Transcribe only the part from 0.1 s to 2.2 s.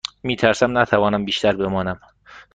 می ترسم نتوانم بیشتر بمانم.